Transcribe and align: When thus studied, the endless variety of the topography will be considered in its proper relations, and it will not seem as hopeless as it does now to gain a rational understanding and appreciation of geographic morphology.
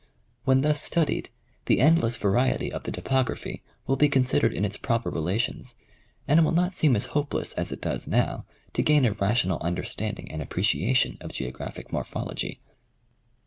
When 0.45 0.61
thus 0.61 0.81
studied, 0.81 1.29
the 1.67 1.79
endless 1.79 2.17
variety 2.17 2.73
of 2.73 2.85
the 2.85 2.91
topography 2.91 3.61
will 3.85 3.97
be 3.97 4.09
considered 4.09 4.51
in 4.51 4.65
its 4.65 4.75
proper 4.75 5.11
relations, 5.11 5.75
and 6.27 6.39
it 6.39 6.43
will 6.43 6.53
not 6.53 6.73
seem 6.73 6.95
as 6.95 7.05
hopeless 7.13 7.53
as 7.53 7.71
it 7.71 7.83
does 7.83 8.07
now 8.07 8.45
to 8.73 8.81
gain 8.81 9.05
a 9.05 9.11
rational 9.13 9.59
understanding 9.61 10.31
and 10.31 10.41
appreciation 10.41 11.19
of 11.21 11.33
geographic 11.33 11.93
morphology. 11.93 12.59